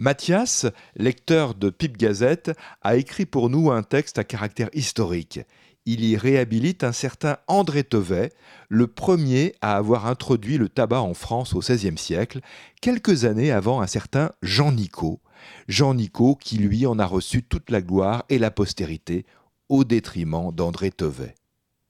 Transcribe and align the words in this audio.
Mathias, 0.00 0.66
lecteur 0.96 1.54
de 1.54 1.70
Pipe 1.70 1.96
Gazette, 1.96 2.50
a 2.82 2.96
écrit 2.96 3.26
pour 3.26 3.48
nous 3.48 3.70
un 3.70 3.84
texte 3.84 4.18
à 4.18 4.24
caractère 4.24 4.70
historique. 4.72 5.40
Il 5.86 6.04
y 6.04 6.16
réhabilite 6.16 6.82
un 6.82 6.90
certain 6.90 7.36
André 7.46 7.84
Tevet, 7.84 8.32
le 8.68 8.88
premier 8.88 9.54
à 9.60 9.76
avoir 9.76 10.06
introduit 10.06 10.58
le 10.58 10.68
tabac 10.68 11.00
en 11.00 11.14
France 11.14 11.54
au 11.54 11.60
XVIe 11.60 11.96
siècle, 11.96 12.40
quelques 12.80 13.24
années 13.24 13.52
avant 13.52 13.82
un 13.82 13.86
certain 13.86 14.32
Jean 14.42 14.72
Nicot. 14.72 15.20
Jean 15.68 15.94
Nicot 15.94 16.34
qui 16.34 16.56
lui 16.56 16.86
en 16.86 16.98
a 16.98 17.06
reçu 17.06 17.44
toute 17.44 17.70
la 17.70 17.82
gloire 17.82 18.24
et 18.30 18.38
la 18.38 18.50
postérité 18.50 19.26
au 19.68 19.84
détriment 19.84 20.50
d'André 20.52 20.90
Tevet. 20.90 21.36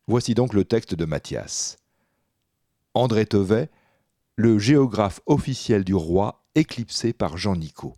Voici 0.08 0.34
donc 0.34 0.52
le 0.52 0.64
texte 0.64 0.94
de 0.94 1.06
Mathias. 1.06 1.78
André 2.92 3.24
Tevet, 3.24 3.70
le 4.36 4.58
géographe 4.58 5.20
officiel 5.26 5.84
du 5.84 5.94
roi 5.94 6.44
éclipsé 6.54 7.12
par 7.12 7.36
Jean 7.36 7.56
Nicot. 7.56 7.94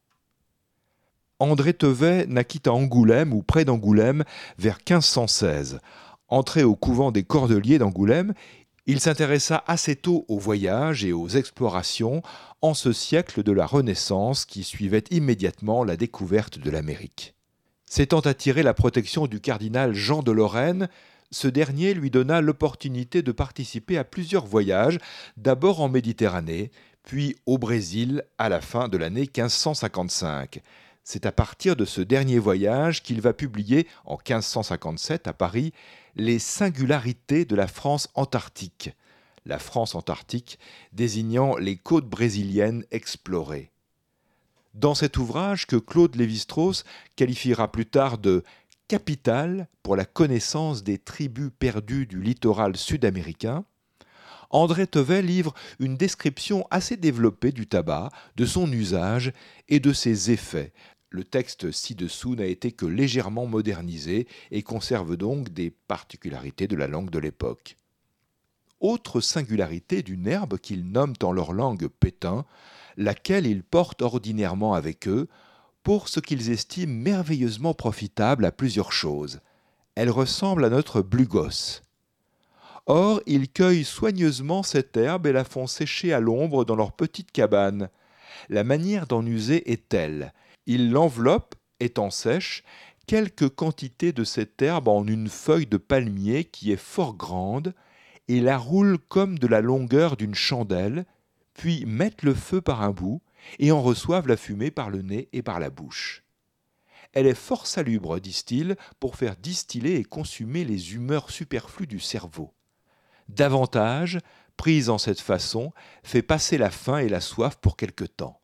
André 1.38 1.74
Tevet 1.74 2.26
naquit 2.26 2.62
à 2.66 2.72
Angoulême 2.72 3.32
ou 3.32 3.42
près 3.42 3.64
d'Angoulême 3.64 4.24
vers 4.58 4.76
1516. 4.76 5.80
Entré 6.28 6.62
au 6.62 6.74
couvent 6.74 7.12
des 7.12 7.24
Cordeliers 7.24 7.78
d'Angoulême, 7.78 8.34
il 8.86 9.00
s'intéressa 9.00 9.64
assez 9.66 9.96
tôt 9.96 10.24
aux 10.28 10.38
voyages 10.38 11.04
et 11.04 11.12
aux 11.12 11.28
explorations 11.28 12.22
en 12.62 12.72
ce 12.72 12.92
siècle 12.92 13.42
de 13.42 13.52
la 13.52 13.66
Renaissance 13.66 14.44
qui 14.44 14.62
suivait 14.62 15.04
immédiatement 15.10 15.84
la 15.84 15.96
découverte 15.96 16.58
de 16.58 16.70
l'Amérique. 16.70 17.34
S'étant 17.86 18.20
attiré 18.20 18.62
la 18.62 18.74
protection 18.74 19.26
du 19.26 19.40
cardinal 19.40 19.94
Jean 19.94 20.22
de 20.22 20.32
Lorraine, 20.32 20.88
ce 21.30 21.48
dernier 21.48 21.94
lui 21.94 22.10
donna 22.10 22.40
l'opportunité 22.40 23.22
de 23.22 23.32
participer 23.32 23.98
à 23.98 24.04
plusieurs 24.04 24.46
voyages, 24.46 24.98
d'abord 25.36 25.80
en 25.80 25.88
Méditerranée, 25.88 26.70
puis 27.02 27.36
au 27.46 27.58
Brésil 27.58 28.24
à 28.38 28.48
la 28.48 28.60
fin 28.60 28.88
de 28.88 28.96
l'année 28.96 29.28
1555. 29.36 30.60
C'est 31.04 31.24
à 31.24 31.32
partir 31.32 31.76
de 31.76 31.84
ce 31.84 32.00
dernier 32.00 32.38
voyage 32.38 33.02
qu'il 33.02 33.20
va 33.20 33.32
publier 33.32 33.86
en 34.04 34.14
1557 34.16 35.28
à 35.28 35.32
Paris 35.32 35.72
Les 36.16 36.40
singularités 36.40 37.44
de 37.44 37.54
la 37.54 37.68
France 37.68 38.08
antarctique. 38.14 38.90
La 39.44 39.60
France 39.60 39.94
antarctique 39.94 40.58
désignant 40.92 41.56
les 41.56 41.76
côtes 41.76 42.08
brésiliennes 42.08 42.84
explorées. 42.90 43.70
Dans 44.74 44.94
cet 44.94 45.16
ouvrage 45.16 45.66
que 45.66 45.76
Claude 45.76 46.16
Lévi-Strauss 46.16 46.84
qualifiera 47.14 47.70
plus 47.70 47.86
tard 47.86 48.18
de 48.18 48.42
capitale 48.88 49.68
pour 49.82 49.96
la 49.96 50.04
connaissance 50.04 50.82
des 50.82 50.98
tribus 50.98 51.50
perdues 51.58 52.06
du 52.06 52.20
littoral 52.20 52.76
sud-américain, 52.76 53.64
André 54.50 54.86
Tevet 54.86 55.22
livre 55.22 55.54
une 55.80 55.96
description 55.96 56.66
assez 56.70 56.96
développée 56.96 57.52
du 57.52 57.66
tabac, 57.66 58.10
de 58.36 58.46
son 58.46 58.70
usage 58.70 59.32
et 59.68 59.80
de 59.80 59.92
ses 59.92 60.30
effets. 60.30 60.72
Le 61.10 61.24
texte 61.24 61.72
ci-dessous 61.72 62.36
n'a 62.36 62.46
été 62.46 62.72
que 62.72 62.86
légèrement 62.86 63.46
modernisé 63.46 64.26
et 64.50 64.62
conserve 64.62 65.16
donc 65.16 65.50
des 65.50 65.70
particularités 65.70 66.68
de 66.68 66.76
la 66.76 66.86
langue 66.86 67.10
de 67.10 67.18
l'époque. 67.18 67.76
Autre 68.80 69.20
singularité 69.20 70.02
d'une 70.02 70.28
herbe 70.28 70.58
qu'ils 70.58 70.86
nomment 70.86 71.14
en 71.22 71.32
leur 71.32 71.52
langue 71.52 71.88
pétain, 71.88 72.44
laquelle 72.96 73.46
ils 73.46 73.62
portent 73.62 74.02
ordinairement 74.02 74.74
avec 74.74 75.08
eux, 75.08 75.28
pour 75.86 76.08
ce 76.08 76.18
qu'ils 76.18 76.50
estiment 76.50 76.92
merveilleusement 76.92 77.72
profitable 77.72 78.44
à 78.44 78.50
plusieurs 78.50 78.90
choses. 78.90 79.38
Elle 79.94 80.10
ressemble 80.10 80.64
à 80.64 80.68
notre 80.68 81.00
blugos. 81.00 81.80
Or, 82.86 83.20
ils 83.24 83.48
cueillent 83.48 83.84
soigneusement 83.84 84.64
cette 84.64 84.96
herbe 84.96 85.28
et 85.28 85.32
la 85.32 85.44
font 85.44 85.68
sécher 85.68 86.12
à 86.12 86.18
l'ombre 86.18 86.64
dans 86.64 86.74
leur 86.74 86.90
petite 86.90 87.30
cabane. 87.30 87.88
La 88.48 88.64
manière 88.64 89.06
d'en 89.06 89.24
user 89.24 89.70
est 89.70 89.88
telle. 89.88 90.32
Ils 90.66 90.90
l'enveloppent, 90.90 91.54
étant 91.78 92.10
sèche, 92.10 92.64
quelques 93.06 93.50
quantités 93.50 94.12
de 94.12 94.24
cette 94.24 94.60
herbe 94.60 94.88
en 94.88 95.06
une 95.06 95.28
feuille 95.28 95.66
de 95.66 95.76
palmier 95.76 96.42
qui 96.42 96.72
est 96.72 96.82
fort 96.82 97.14
grande, 97.14 97.74
et 98.26 98.40
la 98.40 98.58
roulent 98.58 98.98
comme 98.98 99.38
de 99.38 99.46
la 99.46 99.60
longueur 99.60 100.16
d'une 100.16 100.34
chandelle, 100.34 101.06
puis 101.54 101.86
mettent 101.86 102.24
le 102.24 102.34
feu 102.34 102.60
par 102.60 102.82
un 102.82 102.90
bout, 102.90 103.22
et 103.58 103.72
en 103.72 103.82
reçoivent 103.82 104.28
la 104.28 104.36
fumée 104.36 104.70
par 104.70 104.90
le 104.90 105.02
nez 105.02 105.28
et 105.32 105.42
par 105.42 105.60
la 105.60 105.70
bouche. 105.70 106.24
Elle 107.12 107.26
est 107.26 107.34
fort 107.34 107.66
salubre, 107.66 108.18
disent-ils, 108.18 108.76
pour 109.00 109.16
faire 109.16 109.36
distiller 109.36 109.96
et 109.96 110.04
consumer 110.04 110.64
les 110.64 110.94
humeurs 110.94 111.30
superflues 111.30 111.86
du 111.86 112.00
cerveau 112.00 112.52
davantage, 113.28 114.18
prise 114.56 114.88
en 114.88 114.98
cette 114.98 115.20
façon, 115.20 115.72
fait 116.02 116.22
passer 116.22 116.58
la 116.58 116.70
faim 116.70 116.98
et 116.98 117.08
la 117.08 117.20
soif 117.20 117.56
pour 117.56 117.76
quelque 117.76 118.04
temps. 118.04 118.40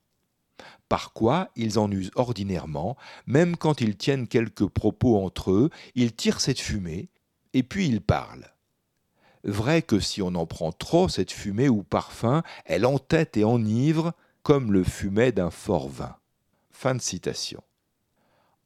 Par 0.88 1.12
quoi 1.12 1.50
ils 1.56 1.78
en 1.78 1.90
usent 1.90 2.10
ordinairement, 2.16 2.96
même 3.26 3.56
quand 3.56 3.80
ils 3.80 3.96
tiennent 3.96 4.28
quelques 4.28 4.66
propos 4.66 5.24
entre 5.24 5.50
eux, 5.50 5.70
ils 5.94 6.14
tirent 6.14 6.40
cette 6.40 6.60
fumée, 6.60 7.08
et 7.54 7.62
puis 7.62 7.86
ils 7.86 8.02
parlent. 8.02 8.52
Vrai 9.44 9.82
que 9.82 9.98
si 9.98 10.22
on 10.22 10.34
en 10.34 10.46
prend 10.46 10.70
trop, 10.70 11.08
cette 11.08 11.32
fumée 11.32 11.68
ou 11.68 11.82
parfum, 11.82 12.42
elle 12.64 12.86
entête 12.86 13.36
et 13.36 13.44
enivre, 13.44 14.12
comme 14.42 14.72
le 14.72 14.84
fumet 14.84 15.32
d'un 15.32 15.50
fort 15.50 15.88
vin. 15.88 16.16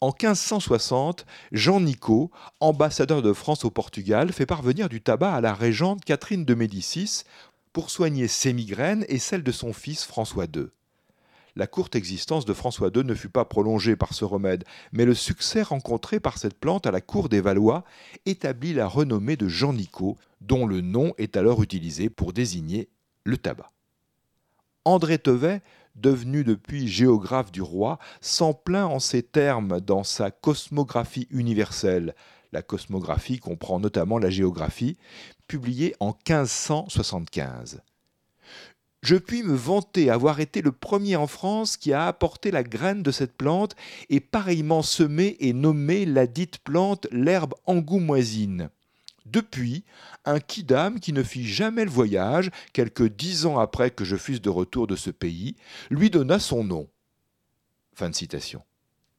En 0.01 0.09
1560, 0.09 1.27
Jean 1.53 1.81
Nicot, 1.81 2.31
ambassadeur 2.61 3.23
de 3.23 3.33
France 3.33 3.65
au 3.65 3.71
Portugal, 3.71 4.33
fait 4.33 4.47
parvenir 4.47 4.89
du 4.89 5.01
tabac 5.01 5.35
à 5.35 5.41
la 5.41 5.55
régente 5.55 6.05
Catherine 6.05 6.45
de 6.45 6.55
Médicis 6.55 7.25
pour 7.73 7.91
soigner 7.91 8.29
ses 8.29 8.53
migraines 8.53 9.05
et 9.09 9.19
celles 9.19 9.43
de 9.43 9.53
son 9.53 9.73
fils 9.73 10.05
François 10.05 10.45
II. 10.45 10.67
La 11.57 11.67
courte 11.67 11.97
existence 11.97 12.45
de 12.45 12.53
François 12.53 12.91
II 12.95 13.05
ne 13.05 13.15
fut 13.15 13.31
pas 13.31 13.47
prolongée 13.47 13.97
par 13.97 14.13
ce 14.13 14.27
remède, 14.27 14.65
mais 14.93 15.07
le 15.07 15.15
succès 15.15 15.63
rencontré 15.63 16.21
par 16.21 16.37
cette 16.37 16.59
plante 16.59 16.87
à 16.87 16.91
la 16.91 17.01
cour 17.01 17.31
des 17.31 17.41
Valois 17.41 17.85
établit 18.27 18.75
la 18.75 18.87
renommée 18.87 19.37
de 19.37 19.49
Jean 19.49 19.73
Nicot, 19.73 20.19
dont 20.43 20.67
le 20.67 20.83
nom 20.83 21.15
est 21.17 21.39
alors 21.39 21.63
utilisé 21.63 22.11
pour 22.11 22.35
désigner 22.35 22.91
le 23.25 23.39
tabac. 23.39 23.73
André 24.87 25.19
Tevet 25.19 25.63
devenu 25.97 26.45
depuis 26.45 26.87
géographe 26.87 27.51
du 27.51 27.61
roi, 27.61 27.99
s'en 28.21 28.55
plaint 28.55 28.89
en 28.89 29.01
ces 29.01 29.23
termes 29.23 29.81
dans 29.81 30.05
sa 30.05 30.31
cosmographie 30.31 31.27
universelle. 31.31 32.15
La 32.53 32.63
cosmographie 32.63 33.41
comprend 33.41 33.81
notamment 33.81 34.19
la 34.19 34.31
géographie, 34.31 34.97
publiée 35.49 35.97
en 35.99 36.17
1575. 36.29 37.83
Je 39.03 39.17
puis 39.17 39.43
me 39.43 39.55
vanter 39.55 40.09
avoir 40.09 40.39
été 40.39 40.63
le 40.63 40.71
premier 40.71 41.17
en 41.17 41.27
France 41.27 41.77
qui 41.77 41.93
a 41.93 42.07
apporté 42.07 42.53
la 42.53 42.63
graine 42.63 43.03
de 43.03 43.11
cette 43.11 43.37
plante 43.37 43.75
et 44.09 44.21
pareillement 44.21 44.83
semé 44.83 45.37
et 45.41 45.53
nommé 45.53 46.07
la 46.07 46.29
dite 46.29 46.59
plante 46.59 47.09
l'herbe 47.11 47.55
angoumoisine. 47.67 48.71
Depuis, 49.27 49.85
un 50.25 50.39
quidam 50.39 51.01
qui 51.01 51.13
ne 51.13 51.25
fit 51.25 51.47
jamais 51.47 51.85
le 51.85 51.91
voyage, 51.91 52.51
quelques 52.73 53.09
dix 53.09 53.45
ans 53.45 53.59
après 53.59 53.91
que 53.91 54.05
je 54.05 54.17
fusse 54.17 54.41
de 54.41 54.51
retour 54.51 54.87
de 54.87 54.95
ce 54.95 55.11
pays, 55.11 55.57
lui 55.91 56.11
donna 56.11 56.39
son 56.39 56.63
nom. 56.63 56.89
Fin 57.93 58.09
de 58.09 58.15
citation. 58.15 58.63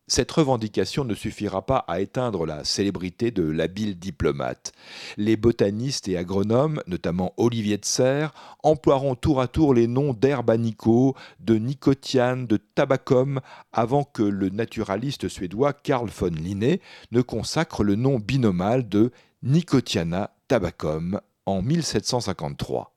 Cette 0.10 0.32
revendication 0.32 1.04
ne 1.04 1.14
suffira 1.14 1.66
pas 1.66 1.80
à 1.90 2.00
éteindre 2.00 2.46
la 2.46 2.64
célébrité 2.64 3.30
de 3.30 3.44
l'habile 3.44 4.00
diplomate. 4.00 4.72
Les 5.18 5.36
botanistes 5.36 6.08
et 6.08 6.16
agronomes, 6.16 6.82
notamment 6.88 7.34
Olivier 7.36 7.78
de 7.78 7.84
Serres, 7.84 8.34
emploieront 8.64 9.16
tour 9.16 9.42
à 9.42 9.50
tour 9.50 9.74
les 9.74 9.88
noms 9.88 10.16
Nico, 10.58 11.18
de 11.42 11.56
nicotiane, 11.56 12.48
de 12.48 12.56
tabacum, 12.56 13.42
avant 13.74 14.06
que 14.06 14.24
le 14.24 14.48
naturaliste 14.48 15.28
suédois 15.28 15.74
Carl 15.74 16.08
von 16.10 16.28
Linné 16.28 16.80
ne 17.12 17.22
consacre 17.22 17.84
le 17.84 17.96
nom 17.96 18.18
binomal 18.18 18.88
de 18.88 19.12
Nicotiana 19.48 20.36
tabacum 20.50 21.22
en 21.46 21.62
1753. 21.62 22.94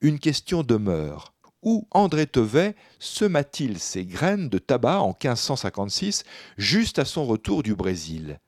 Une 0.00 0.18
question 0.18 0.62
demeure. 0.62 1.34
Où 1.60 1.86
André 1.90 2.26
Tevet 2.26 2.74
sema-t-il 2.98 3.78
ses 3.78 4.06
graines 4.06 4.48
de 4.48 4.56
tabac 4.56 5.00
en 5.00 5.08
1556, 5.08 6.24
juste 6.56 6.98
à 6.98 7.04
son 7.04 7.26
retour 7.26 7.62
du 7.62 7.74
Brésil? 7.74 8.40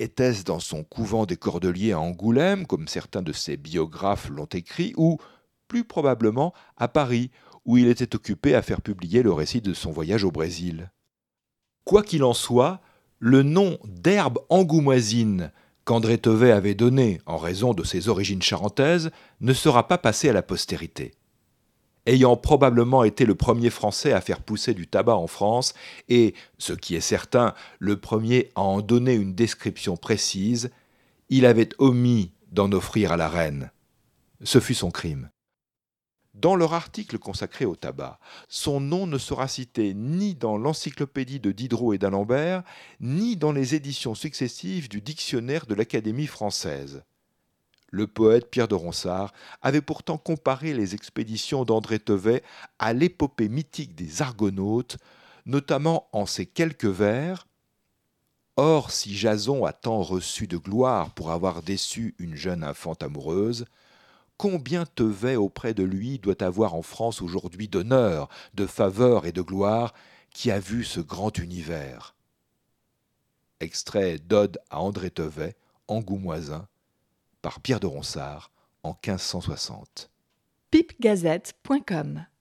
Était-ce 0.00 0.42
dans 0.42 0.58
son 0.58 0.82
couvent 0.82 1.26
des 1.26 1.36
Cordeliers 1.36 1.92
à 1.92 2.00
Angoulême, 2.00 2.66
comme 2.66 2.88
certains 2.88 3.22
de 3.22 3.32
ses 3.32 3.56
biographes 3.56 4.28
l'ont 4.28 4.46
écrit, 4.46 4.94
ou, 4.96 5.18
plus 5.68 5.84
probablement, 5.84 6.52
à 6.76 6.88
Paris, 6.88 7.30
où 7.64 7.76
il 7.76 7.86
était 7.86 8.16
occupé 8.16 8.56
à 8.56 8.62
faire 8.62 8.82
publier 8.82 9.22
le 9.22 9.32
récit 9.32 9.60
de 9.60 9.74
son 9.74 9.92
voyage 9.92 10.24
au 10.24 10.32
Brésil? 10.32 10.90
Quoi 11.84 12.02
qu'il 12.02 12.24
en 12.24 12.34
soit, 12.34 12.80
le 13.20 13.44
nom 13.44 13.78
d'herbe 13.84 14.40
angoumoisine 14.48 15.52
qu'André 15.84 16.18
Tevet 16.18 16.52
avait 16.52 16.74
donné 16.74 17.20
en 17.26 17.36
raison 17.36 17.74
de 17.74 17.84
ses 17.84 18.08
origines 18.08 18.42
charentaises 18.42 19.10
ne 19.40 19.52
sera 19.52 19.88
pas 19.88 19.98
passé 19.98 20.28
à 20.28 20.32
la 20.32 20.42
postérité. 20.42 21.12
Ayant 22.06 22.36
probablement 22.36 23.04
été 23.04 23.24
le 23.24 23.34
premier 23.34 23.70
Français 23.70 24.12
à 24.12 24.20
faire 24.20 24.40
pousser 24.40 24.74
du 24.74 24.88
tabac 24.88 25.16
en 25.16 25.28
France 25.28 25.74
et, 26.08 26.34
ce 26.58 26.72
qui 26.72 26.96
est 26.96 27.00
certain, 27.00 27.54
le 27.78 27.96
premier 27.96 28.50
à 28.56 28.62
en 28.62 28.80
donner 28.80 29.14
une 29.14 29.34
description 29.34 29.96
précise, 29.96 30.70
il 31.28 31.46
avait 31.46 31.68
omis 31.78 32.32
d'en 32.50 32.70
offrir 32.72 33.12
à 33.12 33.16
la 33.16 33.28
reine. 33.28 33.70
Ce 34.42 34.58
fut 34.58 34.74
son 34.74 34.90
crime. 34.90 35.30
Dans 36.34 36.56
leur 36.56 36.72
article 36.72 37.18
consacré 37.18 37.66
au 37.66 37.76
tabac, 37.76 38.18
son 38.48 38.80
nom 38.80 39.06
ne 39.06 39.18
sera 39.18 39.48
cité 39.48 39.92
ni 39.92 40.34
dans 40.34 40.56
l'encyclopédie 40.56 41.40
de 41.40 41.52
Diderot 41.52 41.92
et 41.92 41.98
d'Alembert, 41.98 42.62
ni 43.00 43.36
dans 43.36 43.52
les 43.52 43.74
éditions 43.74 44.14
successives 44.14 44.88
du 44.88 45.02
dictionnaire 45.02 45.66
de 45.66 45.74
l'Académie 45.74 46.26
française. 46.26 47.02
Le 47.90 48.06
poète 48.06 48.50
Pierre 48.50 48.68
de 48.68 48.74
Ronsard 48.74 49.34
avait 49.60 49.82
pourtant 49.82 50.16
comparé 50.16 50.72
les 50.72 50.94
expéditions 50.94 51.66
d'André 51.66 51.98
Tevet 51.98 52.42
à 52.78 52.94
l'épopée 52.94 53.50
mythique 53.50 53.94
des 53.94 54.22
Argonautes, 54.22 54.96
notamment 55.44 56.08
en 56.12 56.24
ces 56.24 56.46
quelques 56.46 56.86
vers 56.86 57.46
Or, 58.56 58.90
si 58.90 59.14
Jason 59.14 59.64
a 59.64 59.72
tant 59.72 60.02
reçu 60.02 60.46
de 60.46 60.58
gloire 60.58 61.10
pour 61.14 61.30
avoir 61.30 61.62
déçu 61.62 62.14
une 62.18 62.36
jeune 62.36 62.64
infante 62.64 63.02
amoureuse, 63.02 63.64
combien 64.42 64.86
Tevet 64.86 65.36
auprès 65.36 65.72
de 65.72 65.84
lui 65.84 66.18
doit 66.18 66.42
avoir 66.42 66.74
en 66.74 66.82
France 66.82 67.22
aujourd'hui 67.22 67.68
d'honneur, 67.68 68.28
de 68.54 68.66
faveur 68.66 69.24
et 69.24 69.30
de 69.30 69.40
gloire 69.40 69.94
qui 70.32 70.50
a 70.50 70.58
vu 70.58 70.82
ce 70.82 70.98
grand 70.98 71.38
univers? 71.38 72.16
Extrait 73.60 74.18
d'Ode 74.18 74.58
à 74.68 74.80
André 74.80 75.12
Tevet, 75.12 75.54
Angoumoisin, 75.86 76.66
par 77.40 77.60
Pierre 77.60 77.78
de 77.78 77.86
Ronsard 77.86 78.50
en 78.82 78.98
1560. 79.06 80.10
pipegazette.com 80.72 82.26